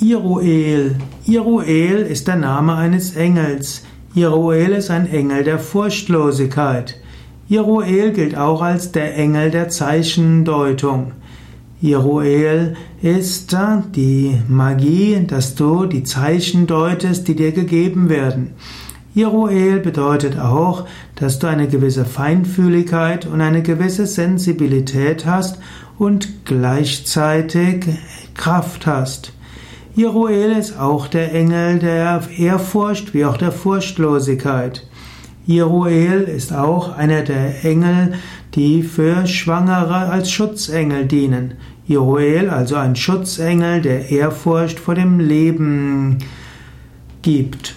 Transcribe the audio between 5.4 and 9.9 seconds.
der Furchtlosigkeit. Iruel gilt auch als der Engel der